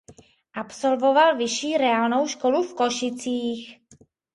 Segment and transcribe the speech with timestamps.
[0.53, 3.77] Absolvoval vyšší reálnou školu v Košicích.